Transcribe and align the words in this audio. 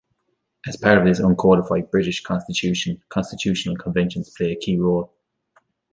As 0.67 0.77
part 0.77 0.97
of 0.97 1.05
this 1.05 1.19
uncodified 1.21 1.91
British 1.91 2.23
constitution, 2.23 2.99
constitutional 3.09 3.75
conventions 3.75 4.31
play 4.31 4.51
a 4.53 4.55
key 4.55 4.79
role. 4.79 5.13